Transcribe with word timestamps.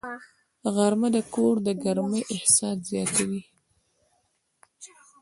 غرمه 0.75 1.09
د 1.15 1.17
کور 1.33 1.55
د 1.67 1.69
ګرمۍ 1.83 2.23
احساس 2.35 2.77
زیاتوي 2.89 3.41